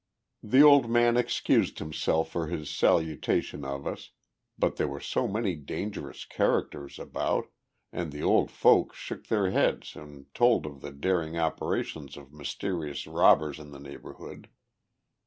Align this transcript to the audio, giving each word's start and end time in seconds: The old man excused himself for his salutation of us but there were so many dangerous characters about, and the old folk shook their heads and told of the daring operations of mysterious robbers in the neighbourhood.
The 0.41 0.63
old 0.63 0.89
man 0.89 1.15
excused 1.15 1.77
himself 1.77 2.31
for 2.31 2.47
his 2.47 2.71
salutation 2.71 3.63
of 3.63 3.85
us 3.85 4.09
but 4.57 4.77
there 4.77 4.87
were 4.87 4.99
so 4.99 5.27
many 5.27 5.53
dangerous 5.55 6.25
characters 6.25 6.97
about, 6.97 7.51
and 7.93 8.11
the 8.11 8.23
old 8.23 8.49
folk 8.49 8.95
shook 8.95 9.27
their 9.27 9.51
heads 9.51 9.95
and 9.95 10.33
told 10.33 10.65
of 10.65 10.81
the 10.81 10.91
daring 10.91 11.37
operations 11.37 12.17
of 12.17 12.33
mysterious 12.33 13.05
robbers 13.05 13.59
in 13.59 13.69
the 13.73 13.79
neighbourhood. 13.79 14.49